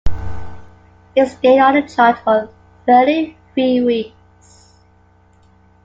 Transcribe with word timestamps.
It 1.15 1.27
stayed 1.27 1.59
on 1.59 1.75
the 1.75 1.83
chart 1.83 2.17
for 2.23 2.49
thirty-three 2.87 3.81
weeks. 3.81 4.73